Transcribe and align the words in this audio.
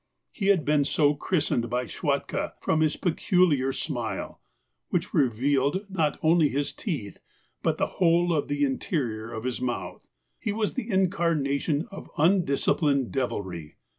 He 0.31 0.47
had 0.47 0.65
been 0.65 0.83
so 0.83 1.13
christened 1.13 1.69
by 1.69 1.85
Schwatka, 1.85 2.53
from 2.59 2.79
his 2.79 2.97
peculiar 2.97 3.71
smile, 3.71 4.41
which 4.89 5.13
revealed 5.13 5.85
not 5.91 6.17
only 6.23 6.49
his 6.49 6.73
teeth, 6.73 7.19
but 7.61 7.77
the 7.77 7.85
whole 8.01 8.33
of 8.33 8.47
the 8.47 8.63
interior 8.63 9.31
of 9.31 9.43
his 9.43 9.61
mouth. 9.61 10.01
He 10.39 10.51
was 10.53 10.73
the 10.73 10.89
incarnation 10.89 11.87
of 11.91 12.09
undisciplined 12.17 13.11
devilry. 13.11 13.75